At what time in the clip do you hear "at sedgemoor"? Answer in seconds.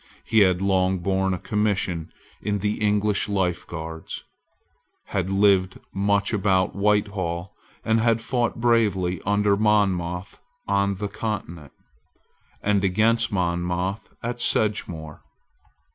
14.23-15.21